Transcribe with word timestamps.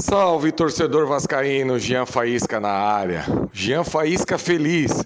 Salve 0.00 0.50
torcedor 0.50 1.06
vascaíno, 1.06 1.78
Jean 1.78 2.06
Faísca 2.06 2.58
na 2.58 2.70
área. 2.70 3.24
Jean 3.52 3.84
Faísca 3.84 4.38
feliz. 4.38 5.04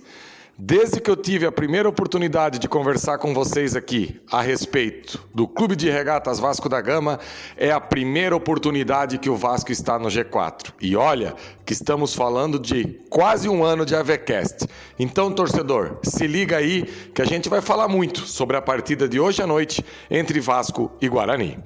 Desde 0.57 1.01
que 1.01 1.11
eu 1.11 1.17
tive 1.17 1.45
a 1.45 1.51
primeira 1.51 1.89
oportunidade 1.89 2.61
de 2.61 2.69
conversar 2.69 3.19
com 3.19 3.35
vocês 3.35 3.75
aqui 3.75 4.21
a 4.31 4.41
respeito 4.41 5.21
do 5.35 5.49
Clube 5.49 5.75
de 5.75 5.91
Regatas 5.91 6.39
Vasco 6.39 6.69
da 6.69 6.81
Gama, 6.81 7.19
é 7.57 7.73
a 7.73 7.81
primeira 7.81 8.37
oportunidade 8.37 9.19
que 9.19 9.29
o 9.29 9.37
Vasco 9.37 9.73
está 9.73 9.99
no 9.99 10.07
G4. 10.07 10.73
E 10.81 10.95
olha 10.95 11.35
que 11.67 11.73
estamos 11.73 12.15
falando 12.15 12.57
de 12.57 12.85
quase 13.11 13.49
um 13.49 13.65
ano 13.65 13.85
de 13.85 13.97
AVCast. 13.97 14.69
Então, 14.97 15.33
torcedor, 15.33 15.99
se 16.05 16.25
liga 16.29 16.57
aí 16.57 16.85
que 17.13 17.21
a 17.21 17.27
gente 17.27 17.49
vai 17.49 17.61
falar 17.61 17.89
muito 17.89 18.21
sobre 18.21 18.57
a 18.57 18.63
partida 18.63 19.09
de 19.09 19.19
hoje 19.19 19.43
à 19.43 19.47
noite 19.47 19.85
entre 20.09 20.39
Vasco 20.39 20.93
e 21.01 21.09
Guarani. 21.09 21.59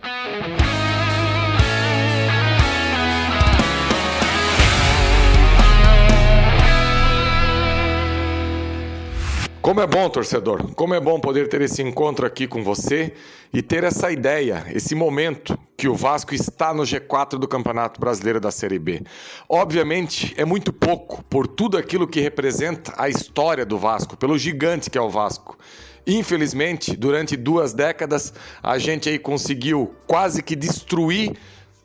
Como 9.69 9.83
é 9.83 9.87
bom, 9.87 10.09
torcedor, 10.09 10.75
como 10.75 10.95
é 10.95 11.01
bom 11.01 11.21
poder 11.21 11.47
ter 11.47 11.61
esse 11.61 11.83
encontro 11.83 12.25
aqui 12.25 12.49
com 12.49 12.65
você 12.65 13.13
e 13.53 13.61
ter 13.61 13.85
essa 13.85 14.11
ideia, 14.11 14.65
esse 14.71 14.95
momento 14.95 15.59
que 15.77 15.87
o 15.87 15.95
Vasco 15.95 16.35
está 16.35 16.73
no 16.73 16.85
G4 16.85 17.39
do 17.39 17.47
Campeonato 17.47 18.01
Brasileiro 18.01 18.41
da 18.41 18.51
Série 18.51 18.79
B. 18.79 19.03
Obviamente, 19.47 20.33
é 20.39 20.45
muito 20.47 20.73
pouco 20.73 21.23
por 21.25 21.47
tudo 21.47 21.77
aquilo 21.77 22.09
que 22.09 22.19
representa 22.19 22.95
a 22.97 23.11
história 23.11 23.67
do 23.67 23.77
Vasco, 23.77 24.17
pelo 24.17 24.39
gigante 24.39 24.89
que 24.89 24.97
é 24.97 25.03
o 25.03 25.11
Vasco. 25.11 25.59
Infelizmente, 26.07 26.97
durante 26.97 27.37
duas 27.37 27.75
décadas, 27.75 28.33
a 28.63 28.79
gente 28.79 29.11
aí 29.11 29.19
conseguiu 29.19 29.95
quase 30.07 30.43
que 30.43 30.57
destruir 30.57 31.37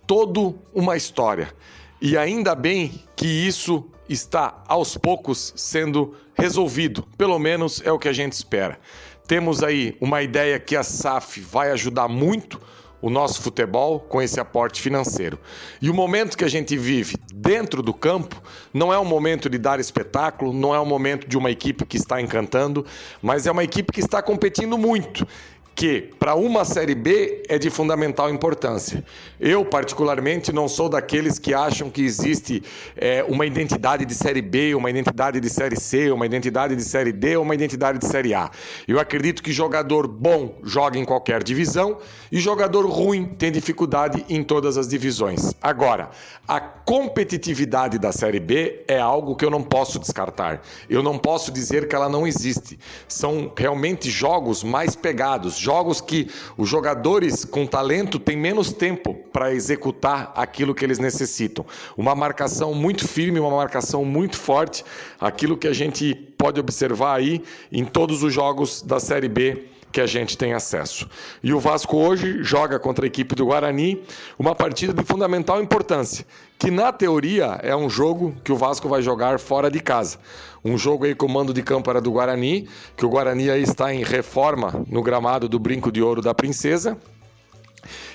toda 0.08 0.56
uma 0.74 0.96
história. 0.96 1.54
E 2.02 2.18
ainda 2.18 2.56
bem 2.56 3.04
que 3.14 3.28
isso 3.28 3.84
está 4.10 4.64
aos 4.68 4.98
poucos 4.98 5.54
sendo 5.56 6.16
resolvido, 6.36 7.04
pelo 7.18 7.40
menos 7.40 7.82
é 7.86 7.92
o 7.92 8.00
que 8.00 8.08
a 8.08 8.14
gente 8.14 8.34
espera. 8.34 8.80
Temos 9.28 9.64
aí 9.64 9.96
uma 10.02 10.22
ideia 10.22 10.60
que 10.60 10.76
a 10.76 10.84
SAF 10.84 11.40
vai 11.40 11.72
ajudar 11.72 12.08
muito 12.08 12.60
o 13.04 13.10
nosso 13.10 13.42
futebol 13.42 14.00
com 14.00 14.22
esse 14.22 14.40
aporte 14.40 14.82
financeiro. 14.82 15.38
E 15.82 15.90
o 15.90 15.94
momento 15.94 16.38
que 16.38 16.46
a 16.46 16.50
gente 16.50 16.78
vive 16.78 17.18
dentro 17.34 17.84
do 17.84 17.94
campo 17.94 18.42
não 18.74 18.94
é 18.94 18.98
um 18.98 19.04
momento 19.04 19.50
de 19.50 19.58
dar 19.58 19.78
espetáculo, 19.78 20.54
não 20.54 20.74
é 20.74 20.80
um 20.80 20.86
momento 20.86 21.28
de 21.28 21.38
uma 21.38 21.52
equipe 21.52 21.86
que 21.86 21.98
está 21.98 22.22
encantando, 22.22 22.86
mas 23.22 23.46
é 23.46 23.52
uma 23.52 23.64
equipe 23.64 23.92
que 23.92 24.00
está 24.00 24.22
competindo 24.22 24.78
muito 24.78 25.28
que 25.76 26.14
para 26.20 26.36
uma 26.36 26.64
série 26.64 26.94
B 26.94 27.44
é 27.50 27.58
de 27.58 27.70
fundamental 27.70 28.30
importância. 28.30 29.04
Eu, 29.40 29.66
particularmente, 29.66 30.52
não 30.52 30.68
sou 30.68 30.88
daqueles 30.88 31.40
que 31.40 31.54
acham 31.54 31.90
que 31.90 32.04
existe 32.04 32.62
é, 32.96 33.24
uma 33.24 33.46
identidade 33.46 34.06
de 34.06 34.14
série 34.14 34.42
B, 34.42 34.76
uma 34.76 34.90
identidade 34.90 35.40
de 35.40 35.50
série 35.50 35.76
C, 35.76 36.12
uma 36.12 36.26
identidade 36.26 36.76
de 36.76 36.84
série 36.84 37.12
D 37.12 37.36
ou 37.38 37.44
uma 37.44 37.56
identidade 37.56 37.98
de 37.98 38.06
série 38.06 38.34
A. 38.34 38.52
Eu 38.88 39.00
acredito 39.00 39.42
que 39.42 39.52
jogador 39.52 40.08
bom 40.08 40.60
joga 40.64 40.98
em 40.98 41.06
qualquer 41.06 41.44
divisão 41.44 41.98
e 42.32 42.40
jogador 42.40 42.86
ruim 42.86 43.26
tem 43.26 43.52
dificuldade 43.52 44.24
em 44.30 44.44
todas 44.44 44.78
as 44.78 44.88
divisões. 44.88 45.54
Agora, 45.62 46.12
a 46.48 46.60
competitividade 46.60 47.98
da 47.98 48.12
série 48.12 48.40
B 48.40 48.84
é 48.88 49.00
algo 49.00 49.36
que 49.36 49.46
eu 49.46 49.50
não 49.50 49.64
posso 49.64 50.00
descartar. 50.00 50.62
Eu 50.90 51.02
não 51.02 51.18
posso 51.18 51.52
dizer 51.52 51.88
que 51.88 51.96
ela 51.96 52.10
não 52.10 52.28
existe. 52.28 52.78
São 53.08 53.52
realmente 53.58 54.10
jogos 54.10 54.64
mais 54.64 54.96
pegados 54.96 55.63
jogos 55.64 56.02
que 56.02 56.28
os 56.58 56.68
jogadores 56.68 57.46
com 57.46 57.66
talento 57.66 58.20
têm 58.20 58.38
menos 58.38 58.74
tempo 58.74 59.14
para 59.32 59.54
executar 59.54 60.32
aquilo 60.36 60.76
que 60.76 60.84
eles 60.84 61.00
necessitam. 61.00 61.66
Uma 61.98 62.14
marcação 62.14 62.74
muito 62.74 63.08
firme, 63.08 63.40
uma 63.40 63.56
marcação 63.56 64.04
muito 64.04 64.38
forte, 64.38 64.84
aquilo 65.20 65.58
que 65.58 65.68
a 65.68 65.74
gente 65.74 66.14
pode 66.38 66.60
observar 66.60 67.16
aí 67.16 67.42
em 67.72 67.86
todos 67.86 68.22
os 68.22 68.34
jogos 68.34 68.82
da 68.82 69.00
Série 69.00 69.30
B 69.30 69.73
que 69.94 70.02
a 70.02 70.08
gente 70.08 70.36
tem 70.36 70.54
acesso. 70.54 71.08
E 71.44 71.54
o 71.54 71.60
Vasco 71.60 71.96
hoje 71.96 72.44
joga 72.44 72.80
contra 72.80 73.06
a 73.06 73.08
equipe 73.08 73.36
do 73.36 73.46
Guarani 73.46 74.04
uma 74.40 74.56
partida 74.56 74.92
de 74.92 75.04
fundamental 75.04 75.62
importância, 75.62 76.26
que 76.58 76.72
na 76.72 76.92
teoria 76.92 77.60
é 77.62 77.76
um 77.76 77.88
jogo 77.88 78.36
que 78.44 78.52
o 78.52 78.58
Vasco 78.58 78.90
vai 78.90 79.04
jogar 79.04 79.40
fora 79.40 79.70
de 79.70 79.80
casa. 79.80 80.18
Um 80.66 80.80
jogo 80.80 81.06
aí 81.06 81.14
com 81.14 81.28
o 81.28 81.30
mando 81.30 81.54
de 81.54 81.62
campo 81.62 81.92
era 81.92 82.02
do 82.02 82.12
Guarani, 82.12 82.68
que 82.98 83.06
o 83.06 83.10
Guarani 83.10 83.52
aí 83.52 83.62
está 83.62 83.94
em 83.94 84.04
reforma 84.04 84.84
no 84.90 85.04
gramado 85.04 85.48
do 85.48 85.60
Brinco 85.60 85.92
de 85.92 86.02
Ouro 86.02 86.24
da 86.24 86.34
Princesa. 86.34 86.98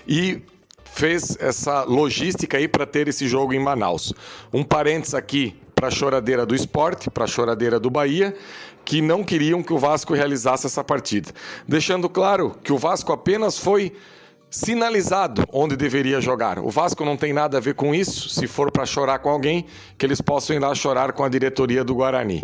E 0.06 0.42
fez 0.84 1.36
essa 1.38 1.84
logística 1.84 2.56
aí 2.56 2.66
para 2.66 2.84
ter 2.84 3.06
esse 3.06 3.28
jogo 3.28 3.52
em 3.52 3.60
Manaus. 3.60 4.12
Um 4.52 4.64
parênteses 4.64 5.14
aqui 5.14 5.54
para 5.78 5.88
a 5.88 5.90
choradeira 5.92 6.44
do 6.44 6.56
esporte, 6.56 7.08
para 7.08 7.22
a 7.22 7.28
choradeira 7.28 7.78
do 7.78 7.88
Bahia, 7.88 8.34
que 8.84 9.00
não 9.00 9.22
queriam 9.22 9.62
que 9.62 9.72
o 9.72 9.78
Vasco 9.78 10.12
realizasse 10.12 10.66
essa 10.66 10.82
partida. 10.82 11.30
Deixando 11.68 12.08
claro 12.08 12.56
que 12.64 12.72
o 12.72 12.78
Vasco 12.78 13.12
apenas 13.12 13.58
foi 13.58 13.92
sinalizado 14.50 15.44
onde 15.52 15.76
deveria 15.76 16.20
jogar. 16.20 16.58
O 16.58 16.68
Vasco 16.68 17.04
não 17.04 17.16
tem 17.16 17.32
nada 17.32 17.58
a 17.58 17.60
ver 17.60 17.74
com 17.74 17.94
isso. 17.94 18.28
Se 18.28 18.48
for 18.48 18.72
para 18.72 18.84
chorar 18.86 19.20
com 19.20 19.28
alguém, 19.28 19.66
que 19.96 20.04
eles 20.04 20.20
possam 20.20 20.56
ir 20.56 20.58
lá 20.58 20.74
chorar 20.74 21.12
com 21.12 21.22
a 21.22 21.28
diretoria 21.28 21.84
do 21.84 21.94
Guarani. 21.94 22.42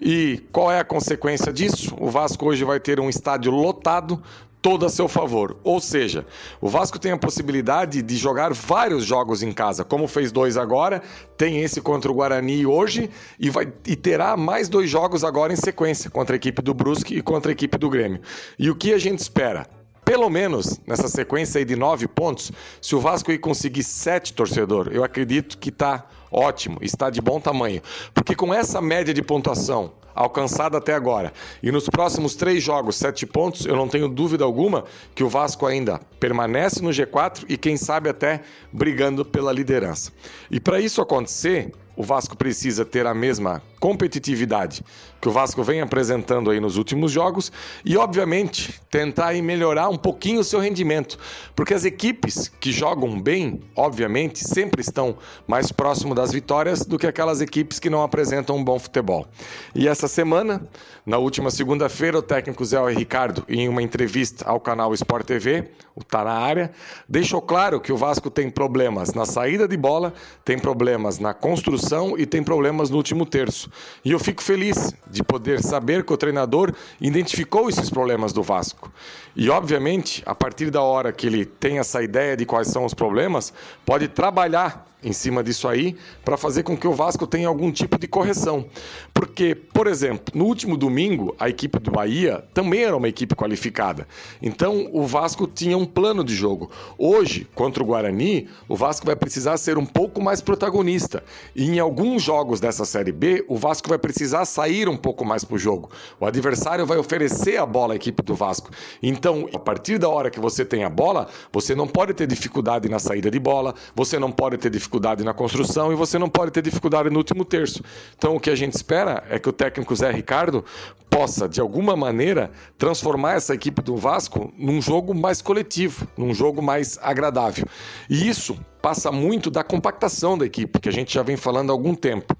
E 0.00 0.42
qual 0.50 0.72
é 0.72 0.78
a 0.78 0.84
consequência 0.84 1.52
disso? 1.52 1.94
O 2.00 2.08
Vasco 2.08 2.46
hoje 2.46 2.64
vai 2.64 2.80
ter 2.80 2.98
um 2.98 3.10
estádio 3.10 3.52
lotado 3.52 4.22
todo 4.62 4.86
a 4.86 4.88
seu 4.88 5.08
favor. 5.08 5.56
Ou 5.64 5.80
seja, 5.80 6.26
o 6.60 6.68
Vasco 6.68 6.98
tem 6.98 7.12
a 7.12 7.18
possibilidade 7.18 8.02
de 8.02 8.16
jogar 8.16 8.52
vários 8.52 9.04
jogos 9.04 9.42
em 9.42 9.52
casa, 9.52 9.84
como 9.84 10.06
fez 10.06 10.30
dois 10.30 10.56
agora, 10.56 11.02
tem 11.36 11.60
esse 11.60 11.80
contra 11.80 12.10
o 12.10 12.14
Guarani 12.14 12.66
hoje 12.66 13.10
e, 13.38 13.48
vai, 13.50 13.72
e 13.86 13.96
terá 13.96 14.36
mais 14.36 14.68
dois 14.68 14.90
jogos 14.90 15.24
agora 15.24 15.52
em 15.52 15.56
sequência, 15.56 16.10
contra 16.10 16.34
a 16.34 16.38
equipe 16.38 16.62
do 16.62 16.74
Brusque 16.74 17.16
e 17.16 17.22
contra 17.22 17.50
a 17.50 17.54
equipe 17.54 17.76
do 17.78 17.88
Grêmio. 17.88 18.20
E 18.58 18.70
o 18.70 18.74
que 18.74 18.92
a 18.92 18.98
gente 18.98 19.18
espera? 19.20 19.79
Pelo 20.10 20.28
menos 20.28 20.80
nessa 20.88 21.06
sequência 21.06 21.64
de 21.64 21.76
nove 21.76 22.08
pontos, 22.08 22.50
se 22.82 22.96
o 22.96 23.00
Vasco 23.00 23.30
aí 23.30 23.38
conseguir 23.38 23.84
sete 23.84 24.32
torcedor, 24.32 24.88
eu 24.90 25.04
acredito 25.04 25.56
que 25.56 25.68
está 25.68 26.04
ótimo, 26.32 26.78
está 26.82 27.08
de 27.10 27.20
bom 27.20 27.40
tamanho. 27.40 27.80
Porque 28.12 28.34
com 28.34 28.52
essa 28.52 28.80
média 28.80 29.14
de 29.14 29.22
pontuação, 29.22 29.92
alcançada 30.12 30.78
até 30.78 30.94
agora. 30.94 31.32
E 31.62 31.70
nos 31.70 31.88
próximos 31.88 32.34
três 32.34 32.60
jogos, 32.60 32.96
sete 32.96 33.24
pontos, 33.24 33.66
eu 33.66 33.76
não 33.76 33.86
tenho 33.86 34.08
dúvida 34.08 34.42
alguma 34.42 34.84
que 35.14 35.22
o 35.22 35.28
Vasco 35.28 35.64
ainda 35.64 36.00
permanece 36.18 36.82
no 36.82 36.90
G4 36.90 37.44
e, 37.48 37.56
quem 37.56 37.76
sabe, 37.76 38.10
até 38.10 38.40
brigando 38.72 39.24
pela 39.24 39.52
liderança. 39.52 40.10
E 40.50 40.58
para 40.58 40.80
isso 40.80 41.00
acontecer, 41.00 41.72
o 41.96 42.02
Vasco 42.02 42.36
precisa 42.36 42.84
ter 42.84 43.06
a 43.06 43.14
mesma 43.14 43.62
competitividade 43.80 44.84
que 45.20 45.28
o 45.28 45.32
Vasco 45.32 45.62
vem 45.62 45.80
apresentando 45.80 46.50
aí 46.50 46.60
nos 46.60 46.76
últimos 46.76 47.10
jogos 47.10 47.50
e, 47.84 47.96
obviamente, 47.96 48.80
tentar 48.90 49.34
melhorar 49.34 49.88
um 49.88 49.96
pouquinho 49.96 50.40
o 50.40 50.44
seu 50.44 50.60
rendimento, 50.60 51.18
porque 51.54 51.74
as 51.74 51.84
equipes 51.84 52.48
que 52.60 52.72
jogam 52.72 53.20
bem, 53.20 53.60
obviamente, 53.74 54.38
sempre 54.38 54.80
estão 54.80 55.16
mais 55.46 55.72
próximo 55.72 56.14
das 56.14 56.32
vitórias 56.32 56.84
do 56.84 56.98
que 56.98 57.06
aquelas 57.06 57.40
equipes 57.40 57.78
que 57.78 57.90
não 57.90 58.02
apresentam 58.02 58.56
um 58.56 58.64
bom 58.64 58.78
futebol. 58.78 59.26
E 59.74 59.88
essa 59.88 60.08
semana, 60.08 60.66
na 61.04 61.18
última 61.18 61.50
segunda-feira, 61.50 62.18
o 62.18 62.22
técnico 62.22 62.64
Zé 62.64 62.80
Ricardo, 62.90 63.44
em 63.48 63.68
uma 63.68 63.82
entrevista 63.82 64.48
ao 64.48 64.60
canal 64.60 64.92
Sport 64.94 65.26
TV, 65.26 65.70
o 65.94 66.04
Tá 66.04 66.24
na 66.24 66.32
área, 66.32 66.72
deixou 67.08 67.40
claro 67.42 67.80
que 67.80 67.92
o 67.92 67.96
Vasco 67.96 68.30
tem 68.30 68.50
problemas 68.50 69.12
na 69.12 69.26
saída 69.26 69.68
de 69.68 69.76
bola, 69.76 70.12
tem 70.44 70.58
problemas 70.58 71.18
na 71.18 71.34
construção 71.34 72.18
e 72.18 72.24
tem 72.26 72.42
problemas 72.42 72.90
no 72.90 72.96
último 72.96 73.26
terço. 73.26 73.69
E 74.04 74.10
eu 74.12 74.18
fico 74.18 74.42
feliz 74.42 74.94
de 75.10 75.22
poder 75.22 75.62
saber 75.62 76.04
que 76.04 76.12
o 76.12 76.16
treinador 76.16 76.72
identificou 77.00 77.68
esses 77.68 77.90
problemas 77.90 78.32
do 78.32 78.42
Vasco. 78.42 78.92
E, 79.34 79.48
obviamente, 79.48 80.22
a 80.26 80.34
partir 80.34 80.70
da 80.70 80.82
hora 80.82 81.12
que 81.12 81.26
ele 81.26 81.44
tem 81.44 81.78
essa 81.78 82.02
ideia 82.02 82.36
de 82.36 82.44
quais 82.44 82.68
são 82.68 82.84
os 82.84 82.94
problemas, 82.94 83.52
pode 83.84 84.08
trabalhar 84.08 84.89
em 85.02 85.12
cima 85.12 85.42
disso 85.42 85.66
aí 85.68 85.96
para 86.24 86.36
fazer 86.36 86.62
com 86.62 86.76
que 86.76 86.86
o 86.86 86.92
Vasco 86.92 87.26
tenha 87.26 87.48
algum 87.48 87.70
tipo 87.72 87.98
de 87.98 88.06
correção. 88.06 88.66
Porque, 89.12 89.54
por 89.54 89.86
exemplo, 89.86 90.32
no 90.34 90.44
último 90.44 90.76
domingo, 90.76 91.34
a 91.38 91.48
equipe 91.48 91.78
do 91.78 91.90
Bahia 91.90 92.44
também 92.52 92.84
era 92.84 92.96
uma 92.96 93.08
equipe 93.08 93.34
qualificada. 93.34 94.06
Então, 94.42 94.88
o 94.92 95.06
Vasco 95.06 95.46
tinha 95.46 95.76
um 95.76 95.86
plano 95.86 96.22
de 96.22 96.34
jogo. 96.34 96.70
Hoje, 96.98 97.46
contra 97.54 97.82
o 97.82 97.86
Guarani, 97.86 98.48
o 98.68 98.76
Vasco 98.76 99.06
vai 99.06 99.16
precisar 99.16 99.56
ser 99.56 99.78
um 99.78 99.86
pouco 99.86 100.22
mais 100.22 100.40
protagonista. 100.40 101.22
E 101.54 101.64
em 101.64 101.78
alguns 101.78 102.22
jogos 102.22 102.60
dessa 102.60 102.84
Série 102.84 103.12
B, 103.12 103.44
o 103.48 103.56
Vasco 103.56 103.88
vai 103.88 103.98
precisar 103.98 104.44
sair 104.44 104.88
um 104.88 104.96
pouco 104.96 105.24
mais 105.24 105.44
para 105.44 105.56
o 105.56 105.58
jogo. 105.58 105.90
O 106.18 106.26
adversário 106.26 106.86
vai 106.86 106.98
oferecer 106.98 107.58
a 107.58 107.66
bola 107.66 107.94
à 107.94 107.96
equipe 107.96 108.22
do 108.22 108.34
Vasco. 108.34 108.70
Então, 109.02 109.48
a 109.54 109.58
partir 109.58 109.98
da 109.98 110.08
hora 110.08 110.30
que 110.30 110.40
você 110.40 110.64
tem 110.64 110.84
a 110.84 110.90
bola, 110.90 111.28
você 111.52 111.74
não 111.74 111.86
pode 111.86 112.14
ter 112.14 112.26
dificuldade 112.26 112.88
na 112.88 112.98
saída 112.98 113.30
de 113.30 113.38
bola, 113.38 113.74
você 113.94 114.18
não 114.18 114.30
pode 114.30 114.58
ter 114.58 114.70
dificuldade 114.70 114.89
na 115.24 115.34
construção 115.34 115.92
e 115.92 115.94
você 115.94 116.18
não 116.18 116.28
pode 116.28 116.50
ter 116.50 116.62
dificuldade 116.62 117.10
no 117.10 117.18
último 117.18 117.44
terço. 117.44 117.82
Então 118.16 118.36
o 118.36 118.40
que 118.40 118.50
a 118.50 118.56
gente 118.56 118.74
espera 118.74 119.22
é 119.28 119.38
que 119.38 119.48
o 119.48 119.52
técnico 119.52 119.94
Zé 119.94 120.10
Ricardo 120.10 120.64
possa, 121.08 121.48
de 121.48 121.60
alguma 121.60 121.96
maneira, 121.96 122.50
transformar 122.78 123.34
essa 123.34 123.54
equipe 123.54 123.82
do 123.82 123.96
Vasco 123.96 124.52
num 124.56 124.80
jogo 124.80 125.14
mais 125.14 125.42
coletivo, 125.42 126.06
num 126.16 126.32
jogo 126.32 126.62
mais 126.62 126.98
agradável. 127.02 127.66
E 128.08 128.28
isso 128.28 128.58
passa 128.80 129.12
muito 129.12 129.50
da 129.50 129.62
compactação 129.62 130.38
da 130.38 130.46
equipe, 130.46 130.78
que 130.78 130.88
a 130.88 130.92
gente 130.92 131.12
já 131.12 131.22
vem 131.22 131.36
falando 131.36 131.70
há 131.70 131.72
algum 131.72 131.94
tempo. 131.94 132.36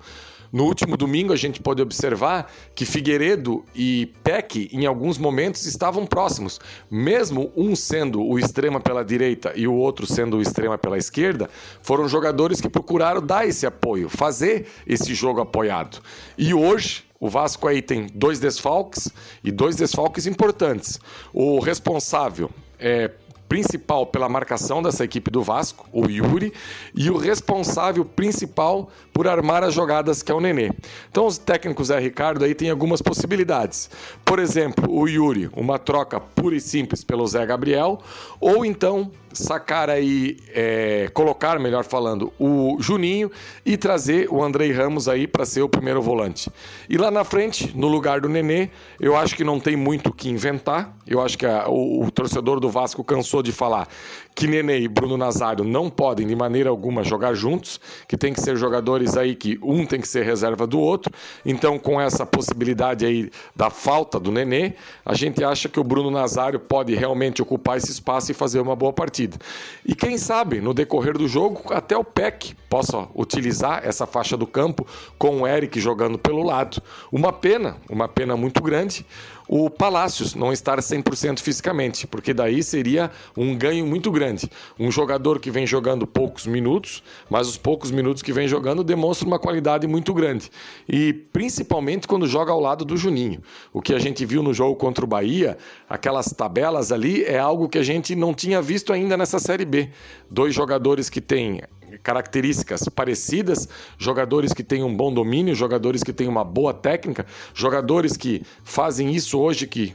No 0.52 0.64
último 0.64 0.96
domingo, 0.96 1.32
a 1.32 1.36
gente 1.36 1.60
pode 1.60 1.80
observar 1.80 2.50
que 2.74 2.84
Figueiredo 2.84 3.64
e 3.74 4.12
Peck, 4.24 4.68
em 4.72 4.84
alguns 4.84 5.16
momentos, 5.16 5.64
estavam 5.64 6.04
próximos. 6.04 6.58
Mesmo 6.90 7.52
um 7.56 7.76
sendo 7.76 8.20
o 8.22 8.38
extrema 8.38 8.80
pela 8.80 9.04
direita 9.04 9.52
e 9.54 9.68
o 9.68 9.74
outro 9.74 10.06
sendo 10.06 10.38
o 10.38 10.42
extrema 10.42 10.76
pela 10.76 10.98
esquerda, 10.98 11.48
foram 11.82 12.08
jogadores 12.08 12.60
que 12.60 12.68
procuraram 12.68 13.24
dar 13.24 13.46
esse 13.46 13.64
apoio, 13.64 14.08
fazer 14.08 14.66
esse 14.86 15.14
jogo 15.14 15.40
apoiado. 15.40 16.02
E 16.36 16.52
hoje, 16.52 17.04
o 17.20 17.28
Vasco 17.28 17.68
aí 17.68 17.80
tem 17.80 18.06
dois 18.12 18.40
desfalques 18.40 19.08
e 19.44 19.52
dois 19.52 19.76
desfalques 19.76 20.26
importantes. 20.26 20.98
O 21.32 21.60
responsável 21.60 22.50
é, 22.78 23.10
principal 23.50 24.06
pela 24.06 24.28
marcação 24.28 24.80
dessa 24.80 25.04
equipe 25.04 25.28
do 25.28 25.42
Vasco, 25.42 25.88
o 25.92 26.06
Yuri, 26.08 26.52
e 26.94 27.10
o 27.10 27.16
responsável 27.16 28.04
principal 28.04 28.88
por 29.12 29.26
armar 29.26 29.64
as 29.64 29.74
jogadas, 29.74 30.22
que 30.22 30.30
é 30.30 30.34
o 30.34 30.40
Nenê. 30.40 30.70
Então 31.10 31.26
os 31.26 31.36
técnicos 31.36 31.88
Zé 31.88 31.98
Ricardo 31.98 32.44
aí 32.44 32.54
tem 32.54 32.70
algumas 32.70 33.02
possibilidades. 33.02 33.90
Por 34.24 34.38
exemplo, 34.38 34.88
o 34.88 35.08
Yuri, 35.08 35.50
uma 35.52 35.80
troca 35.80 36.20
pura 36.20 36.54
e 36.54 36.60
simples 36.60 37.02
pelo 37.02 37.26
Zé 37.26 37.44
Gabriel, 37.44 38.00
ou 38.40 38.64
então 38.64 39.10
sacar 39.32 39.88
aí, 39.88 40.36
é, 40.48 41.08
colocar, 41.12 41.58
melhor 41.58 41.84
falando, 41.84 42.32
o 42.38 42.76
Juninho 42.80 43.30
e 43.64 43.76
trazer 43.76 44.28
o 44.30 44.42
Andrei 44.42 44.72
Ramos 44.72 45.08
aí 45.08 45.26
para 45.26 45.44
ser 45.44 45.62
o 45.62 45.68
primeiro 45.68 46.02
volante. 46.02 46.50
E 46.88 46.96
lá 46.96 47.10
na 47.10 47.24
frente, 47.24 47.76
no 47.76 47.88
lugar 47.88 48.20
do 48.20 48.28
Nenê, 48.28 48.70
eu 48.98 49.16
acho 49.16 49.36
que 49.36 49.44
não 49.44 49.60
tem 49.60 49.76
muito 49.76 50.08
o 50.08 50.12
que 50.12 50.28
inventar. 50.28 50.96
Eu 51.06 51.20
acho 51.20 51.38
que 51.38 51.46
a, 51.46 51.68
o, 51.68 52.04
o 52.04 52.10
torcedor 52.10 52.60
do 52.60 52.68
Vasco 52.68 53.04
cansou 53.04 53.39
de 53.42 53.52
falar 53.52 53.88
que 54.34 54.46
Nenê 54.46 54.80
e 54.80 54.88
Bruno 54.88 55.16
Nazário 55.16 55.64
não 55.64 55.90
podem 55.90 56.26
de 56.26 56.34
maneira 56.34 56.70
alguma 56.70 57.02
jogar 57.04 57.34
juntos, 57.34 57.80
que 58.08 58.16
tem 58.16 58.32
que 58.32 58.40
ser 58.40 58.56
jogadores 58.56 59.16
aí 59.16 59.34
que 59.34 59.58
um 59.62 59.84
tem 59.84 60.00
que 60.00 60.08
ser 60.08 60.24
reserva 60.24 60.66
do 60.66 60.78
outro. 60.78 61.12
Então, 61.44 61.78
com 61.78 62.00
essa 62.00 62.24
possibilidade 62.24 63.04
aí 63.04 63.30
da 63.54 63.68
falta 63.68 64.18
do 64.18 64.30
Nenê, 64.32 64.72
a 65.04 65.14
gente 65.14 65.44
acha 65.44 65.68
que 65.68 65.78
o 65.78 65.84
Bruno 65.84 66.10
Nazário 66.10 66.58
pode 66.58 66.94
realmente 66.94 67.42
ocupar 67.42 67.76
esse 67.76 67.90
espaço 67.90 68.30
e 68.30 68.34
fazer 68.34 68.60
uma 68.60 68.74
boa 68.74 68.92
partida. 68.92 69.36
E 69.84 69.94
quem 69.94 70.16
sabe, 70.16 70.60
no 70.60 70.72
decorrer 70.72 71.18
do 71.18 71.28
jogo, 71.28 71.72
até 71.72 71.96
o 71.96 72.04
PEC 72.04 72.54
possa 72.68 73.08
utilizar 73.14 73.82
essa 73.84 74.06
faixa 74.06 74.36
do 74.36 74.46
campo 74.46 74.86
com 75.18 75.42
o 75.42 75.46
Eric 75.46 75.78
jogando 75.80 76.16
pelo 76.18 76.42
lado. 76.42 76.80
Uma 77.12 77.32
pena, 77.32 77.76
uma 77.90 78.08
pena 78.08 78.36
muito 78.36 78.62
grande 78.62 79.04
o 79.52 79.68
Palácios 79.68 80.36
não 80.36 80.52
estar 80.52 80.78
100% 80.78 81.40
fisicamente, 81.40 82.06
porque 82.06 82.32
daí 82.32 82.62
seria 82.62 83.10
um 83.36 83.52
ganho 83.58 83.84
muito 83.84 84.08
grande. 84.12 84.48
Um 84.78 84.92
jogador 84.92 85.40
que 85.40 85.50
vem 85.50 85.66
jogando 85.66 86.06
poucos 86.06 86.46
minutos, 86.46 87.02
mas 87.28 87.48
os 87.48 87.56
poucos 87.56 87.90
minutos 87.90 88.22
que 88.22 88.32
vem 88.32 88.46
jogando 88.46 88.84
demonstra 88.84 89.26
uma 89.26 89.40
qualidade 89.40 89.88
muito 89.88 90.14
grande. 90.14 90.52
E 90.88 91.12
principalmente 91.12 92.06
quando 92.06 92.28
joga 92.28 92.52
ao 92.52 92.60
lado 92.60 92.84
do 92.84 92.96
Juninho. 92.96 93.42
O 93.72 93.82
que 93.82 93.92
a 93.92 93.98
gente 93.98 94.24
viu 94.24 94.40
no 94.40 94.54
jogo 94.54 94.76
contra 94.76 95.04
o 95.04 95.08
Bahia, 95.08 95.58
aquelas 95.88 96.26
tabelas 96.26 96.92
ali, 96.92 97.24
é 97.24 97.40
algo 97.40 97.68
que 97.68 97.78
a 97.78 97.82
gente 97.82 98.14
não 98.14 98.32
tinha 98.32 98.62
visto 98.62 98.92
ainda 98.92 99.16
nessa 99.16 99.40
Série 99.40 99.64
B. 99.64 99.90
Dois 100.30 100.54
jogadores 100.54 101.10
que 101.10 101.20
têm 101.20 101.60
características 101.98 102.88
parecidas, 102.88 103.68
jogadores 103.98 104.52
que 104.52 104.62
têm 104.62 104.82
um 104.82 104.94
bom 104.94 105.12
domínio, 105.12 105.54
jogadores 105.54 106.02
que 106.02 106.12
têm 106.12 106.28
uma 106.28 106.44
boa 106.44 106.72
técnica, 106.72 107.26
jogadores 107.54 108.16
que 108.16 108.42
fazem 108.64 109.14
isso 109.14 109.38
hoje 109.38 109.66
que 109.66 109.94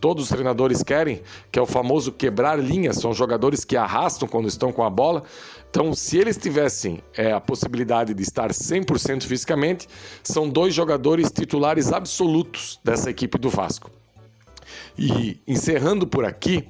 todos 0.00 0.24
os 0.24 0.30
treinadores 0.30 0.82
querem, 0.82 1.20
que 1.52 1.58
é 1.58 1.62
o 1.62 1.66
famoso 1.66 2.10
quebrar 2.12 2.58
linhas, 2.58 2.96
são 2.96 3.12
jogadores 3.12 3.64
que 3.64 3.76
arrastam 3.76 4.26
quando 4.26 4.48
estão 4.48 4.72
com 4.72 4.82
a 4.82 4.90
bola. 4.90 5.22
Então, 5.70 5.92
se 5.92 6.16
eles 6.16 6.38
tivessem 6.38 7.02
é, 7.14 7.32
a 7.32 7.40
possibilidade 7.40 8.14
de 8.14 8.22
estar 8.22 8.50
100% 8.50 9.24
fisicamente, 9.24 9.86
são 10.22 10.48
dois 10.48 10.74
jogadores 10.74 11.30
titulares 11.30 11.92
absolutos 11.92 12.80
dessa 12.82 13.10
equipe 13.10 13.36
do 13.36 13.50
Vasco. 13.50 13.90
E 14.96 15.38
encerrando 15.46 16.06
por 16.06 16.24
aqui, 16.24 16.66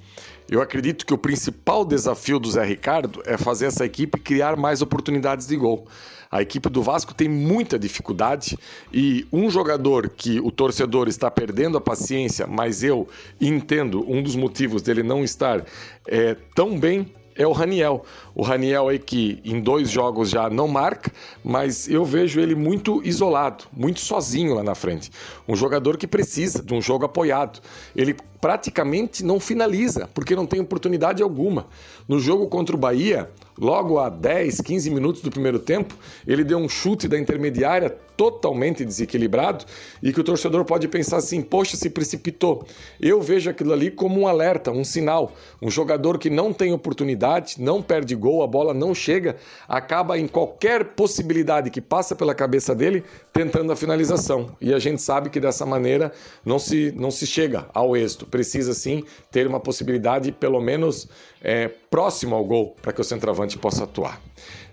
eu 0.50 0.62
acredito 0.62 1.04
que 1.04 1.12
o 1.12 1.18
principal 1.18 1.84
desafio 1.84 2.38
do 2.38 2.50
Zé 2.50 2.64
Ricardo 2.64 3.22
é 3.26 3.36
fazer 3.36 3.66
essa 3.66 3.84
equipe 3.84 4.18
criar 4.18 4.56
mais 4.56 4.80
oportunidades 4.80 5.46
de 5.46 5.56
gol. 5.56 5.86
A 6.30 6.42
equipe 6.42 6.68
do 6.68 6.82
Vasco 6.82 7.14
tem 7.14 7.28
muita 7.28 7.78
dificuldade 7.78 8.58
e 8.92 9.26
um 9.32 9.50
jogador 9.50 10.10
que 10.10 10.38
o 10.40 10.50
torcedor 10.50 11.08
está 11.08 11.30
perdendo 11.30 11.78
a 11.78 11.80
paciência, 11.80 12.46
mas 12.46 12.82
eu 12.82 13.08
entendo 13.40 14.04
um 14.06 14.22
dos 14.22 14.36
motivos 14.36 14.82
dele 14.82 15.02
não 15.02 15.24
estar 15.24 15.64
é, 16.06 16.36
tão 16.54 16.78
bem 16.78 17.12
é 17.38 17.46
o 17.46 17.52
Raniel. 17.52 18.04
O 18.34 18.42
Raniel 18.42 18.88
aí 18.88 18.98
que 18.98 19.40
em 19.44 19.60
dois 19.60 19.88
jogos 19.88 20.28
já 20.28 20.50
não 20.50 20.66
marca, 20.66 21.10
mas 21.42 21.88
eu 21.88 22.04
vejo 22.04 22.40
ele 22.40 22.54
muito 22.54 23.00
isolado, 23.04 23.64
muito 23.72 24.00
sozinho 24.00 24.54
lá 24.54 24.62
na 24.62 24.74
frente. 24.74 25.10
Um 25.46 25.54
jogador 25.54 25.96
que 25.96 26.06
precisa 26.06 26.62
de 26.62 26.74
um 26.74 26.82
jogo 26.82 27.04
apoiado. 27.04 27.60
Ele 27.94 28.14
praticamente 28.40 29.24
não 29.24 29.38
finaliza, 29.38 30.08
porque 30.12 30.34
não 30.34 30.46
tem 30.46 30.60
oportunidade 30.60 31.22
alguma. 31.22 31.66
No 32.08 32.18
jogo 32.18 32.48
contra 32.48 32.74
o 32.74 32.78
Bahia, 32.78 33.30
logo 33.60 33.98
a 33.98 34.08
10, 34.08 34.60
15 34.60 34.90
minutos 34.90 35.22
do 35.22 35.30
primeiro 35.30 35.58
tempo, 35.58 35.94
ele 36.26 36.44
deu 36.44 36.58
um 36.58 36.68
chute 36.68 37.08
da 37.08 37.18
intermediária 37.18 37.96
totalmente 38.18 38.84
desequilibrado 38.84 39.64
e 40.02 40.12
que 40.12 40.20
o 40.20 40.24
torcedor 40.24 40.64
pode 40.64 40.88
pensar 40.88 41.18
assim: 41.18 41.40
poxa, 41.40 41.76
se 41.76 41.88
precipitou. 41.88 42.66
Eu 43.00 43.22
vejo 43.22 43.48
aquilo 43.48 43.72
ali 43.72 43.92
como 43.92 44.20
um 44.20 44.26
alerta, 44.26 44.72
um 44.72 44.82
sinal. 44.82 45.32
Um 45.62 45.70
jogador 45.70 46.18
que 46.18 46.28
não 46.28 46.52
tem 46.52 46.72
oportunidade, 46.72 47.62
não 47.62 47.80
perde 47.80 48.16
gol, 48.16 48.42
a 48.42 48.46
bola 48.46 48.74
não 48.74 48.92
chega, 48.92 49.36
acaba 49.68 50.18
em 50.18 50.26
qualquer 50.26 50.84
possibilidade 50.84 51.70
que 51.70 51.80
passa 51.80 52.16
pela 52.16 52.34
cabeça 52.34 52.74
dele 52.74 53.04
tentando 53.32 53.70
a 53.70 53.76
finalização. 53.76 54.50
E 54.60 54.74
a 54.74 54.80
gente 54.80 55.00
sabe 55.00 55.30
que 55.30 55.38
dessa 55.38 55.64
maneira 55.64 56.12
não 56.44 56.58
se, 56.58 56.92
não 56.96 57.12
se 57.12 57.24
chega 57.24 57.66
ao 57.72 57.96
êxito. 57.96 58.26
Precisa 58.26 58.74
sim 58.74 59.04
ter 59.30 59.46
uma 59.46 59.60
possibilidade, 59.60 60.32
pelo 60.32 60.60
menos 60.60 61.08
é, 61.40 61.68
próximo 61.68 62.34
ao 62.34 62.44
gol, 62.44 62.74
para 62.82 62.92
que 62.92 63.00
o 63.00 63.04
centroavante 63.04 63.47
possa 63.56 63.84
atuar. 63.84 64.20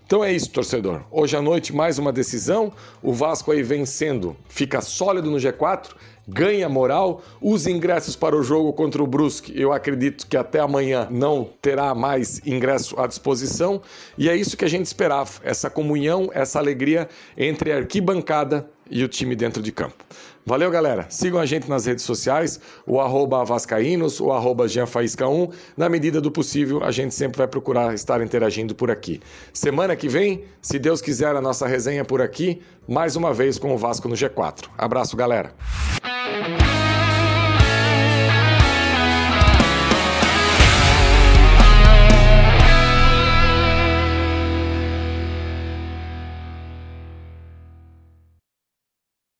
Então 0.05 0.23
é 0.23 0.31
isso, 0.31 0.51
torcedor. 0.51 1.03
Hoje 1.09 1.35
à 1.35 1.41
noite, 1.41 1.73
mais 1.73 1.97
uma 1.97 2.11
decisão. 2.11 2.71
O 3.01 3.11
Vasco 3.11 3.51
aí 3.51 3.63
vencendo, 3.63 4.37
fica 4.47 4.79
sólido 4.79 5.31
no 5.31 5.37
G4, 5.37 5.95
ganha 6.27 6.69
moral. 6.69 7.23
Os 7.41 7.65
ingressos 7.65 8.15
para 8.15 8.35
o 8.35 8.43
jogo 8.43 8.71
contra 8.73 9.01
o 9.01 9.07
Brusque, 9.07 9.51
eu 9.59 9.73
acredito 9.73 10.27
que 10.27 10.37
até 10.37 10.59
amanhã 10.59 11.07
não 11.09 11.49
terá 11.59 11.95
mais 11.95 12.39
ingresso 12.45 12.99
à 12.99 13.07
disposição. 13.07 13.81
E 14.15 14.29
é 14.29 14.35
isso 14.35 14.55
que 14.55 14.65
a 14.65 14.69
gente 14.69 14.85
esperava: 14.85 15.31
essa 15.43 15.71
comunhão, 15.71 16.29
essa 16.33 16.59
alegria 16.59 17.09
entre 17.35 17.71
a 17.71 17.77
arquibancada 17.77 18.69
e 18.89 19.03
o 19.03 19.07
time 19.07 19.35
dentro 19.35 19.61
de 19.61 19.71
campo. 19.71 20.03
Valeu, 20.45 20.69
galera. 20.69 21.07
Sigam 21.09 21.39
a 21.39 21.45
gente 21.45 21.67
nas 21.67 21.85
redes 21.85 22.05
sociais, 22.05 22.59
o 22.85 22.99
arroba 23.01 23.43
Vascaínos, 23.43 24.19
o 24.21 24.31
arroba 24.31 24.65
1 24.65 25.49
Na 25.75 25.89
medida 25.89 26.21
do 26.21 26.31
possível, 26.31 26.83
a 26.83 26.91
gente 26.91 27.15
sempre 27.15 27.39
vai 27.39 27.47
procurar 27.47 27.95
estar 27.95 28.21
interagindo 28.21 28.75
por 28.75 28.91
aqui. 28.91 29.19
Semana 29.51 29.95
que 29.95 30.07
vem, 30.07 30.43
se 30.61 30.77
Deus 30.77 31.01
quiser, 31.01 31.35
a 31.35 31.41
nossa 31.41 31.65
resenha 31.65 32.05
por 32.05 32.21
aqui, 32.21 32.61
mais 32.87 33.15
uma 33.15 33.33
vez 33.33 33.57
com 33.57 33.73
o 33.73 33.77
Vasco 33.77 34.07
no 34.07 34.15
G4. 34.15 34.69
Abraço, 34.77 35.17
galera. 35.17 35.51